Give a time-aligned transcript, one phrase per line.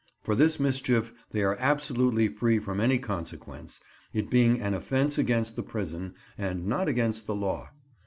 [0.23, 3.79] For this mischief they are absolutely free from any consequence,
[4.13, 7.69] it being an offence against the prison, and not against the law.